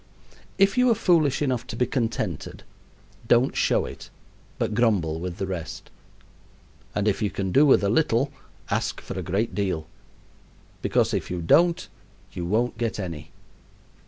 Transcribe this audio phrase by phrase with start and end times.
[0.57, 2.63] If you are foolish enough to be contented,
[3.27, 4.09] don't show it,
[4.57, 5.91] but grumble with the rest;
[6.95, 8.31] and if you can do with a little,
[8.71, 9.85] ask for a great deal.
[10.81, 11.87] Because if you don't
[12.33, 13.29] you won't get any.